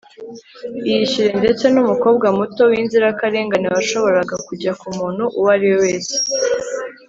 iyishyure 0.87 1.31
ndetse 1.43 1.65
numukobwa 1.73 2.27
muto 2.37 2.61
winzirakarengane 2.71 3.67
washoboraga 3.75 4.35
kujya 4.47 4.71
kumuntu 4.81 5.23
uwo 5.39 5.49
ariwe 5.55 5.75
wese 5.85 6.15